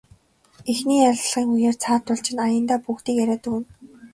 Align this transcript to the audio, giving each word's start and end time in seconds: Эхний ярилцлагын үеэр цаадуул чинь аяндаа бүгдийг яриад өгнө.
Эхний 0.71 0.99
ярилцлагын 1.09 1.49
үеэр 1.57 1.75
цаадуул 1.83 2.19
чинь 2.25 2.43
аяндаа 2.45 2.79
бүгдийг 2.85 3.17
яриад 3.23 3.43
өгнө. 3.49 3.67